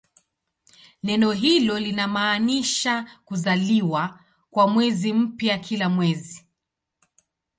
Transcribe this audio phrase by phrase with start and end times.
[1.03, 4.19] Neno hilo linamaanisha "kuzaliwa"
[4.51, 6.45] kwa mwezi mpya kila mwezi.